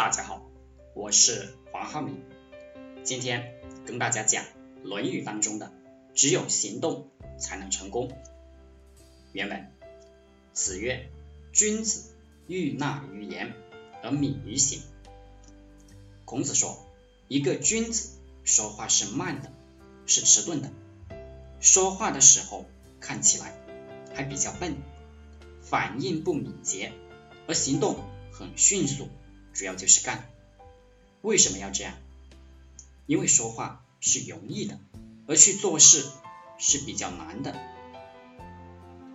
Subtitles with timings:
[0.00, 0.40] 大家好，
[0.94, 2.22] 我是黄浩明，
[3.04, 4.44] 今天跟大家讲
[4.82, 5.70] 《论语》当中的
[6.16, 8.10] “只有行动才能成功”。
[9.34, 9.70] 原文：
[10.54, 11.10] 子曰
[11.52, 12.14] ：“君子
[12.46, 13.52] 欲纳于言
[14.02, 14.80] 而敏于行。”
[16.24, 16.82] 孔子说，
[17.28, 18.12] 一个君子
[18.42, 19.52] 说话是慢的，
[20.06, 20.70] 是迟钝的，
[21.60, 22.64] 说话的时候
[23.00, 23.54] 看起来
[24.14, 24.76] 还比较笨，
[25.60, 26.94] 反应不敏捷，
[27.46, 27.96] 而行动
[28.32, 29.06] 很迅速。
[29.52, 30.28] 主要就是干，
[31.22, 31.94] 为什么要这样？
[33.06, 34.78] 因为说话是容易的，
[35.26, 36.06] 而去做事
[36.58, 37.54] 是比较难的，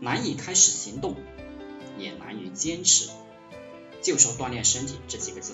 [0.01, 1.15] 难以开始行动，
[1.97, 3.09] 也难于坚持。
[4.01, 5.53] 就说锻炼身体这几个字，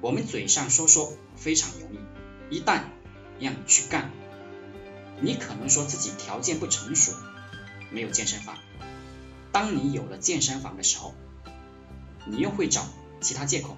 [0.00, 2.82] 我们嘴上说说非常容易，一旦
[3.40, 4.12] 让你去干，
[5.20, 7.12] 你可能说自己条件不成熟，
[7.90, 8.58] 没有健身房。
[9.50, 11.14] 当你有了健身房的时候，
[12.26, 12.86] 你又会找。
[13.20, 13.76] 其他借口，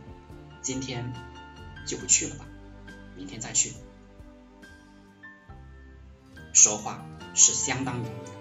[0.63, 1.13] 今天
[1.87, 2.47] 就不去了吧，
[3.17, 3.73] 明天再去。
[6.53, 8.33] 说话是相当容易的，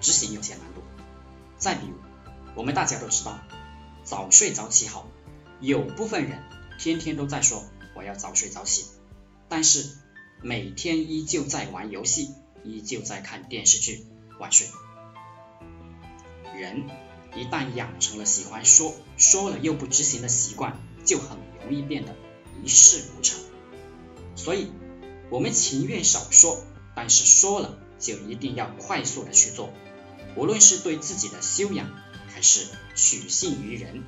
[0.00, 0.82] 执行有些难度。
[1.56, 1.94] 再比如，
[2.54, 3.38] 我们大家都知道，
[4.04, 5.06] 早睡早起好，
[5.60, 6.42] 有部分人
[6.78, 8.86] 天天都在说我要早睡早起，
[9.48, 9.96] 但是
[10.42, 14.06] 每天依旧在玩游戏，依旧在看电视剧
[14.38, 14.66] 晚睡。
[16.56, 16.88] 人。
[17.36, 21.36] 一旦养成了喜欢说说了又不执行的习惯，就很
[21.68, 22.14] 容易变得
[22.64, 23.38] 一事无成。
[24.34, 24.72] 所以，
[25.30, 26.62] 我们情愿少说，
[26.94, 29.70] 但是说了就一定要快速的去做。
[30.34, 31.90] 无论是对自己的修养，
[32.28, 34.02] 还是取信于人，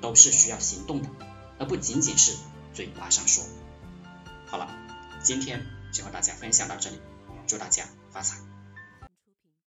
[0.00, 1.08] 都是需要行动的，
[1.58, 2.34] 而不仅仅是
[2.72, 3.44] 嘴巴上说。
[4.46, 4.74] 好了，
[5.22, 6.98] 今天就和大家分享到这里，
[7.46, 8.38] 祝大家发财。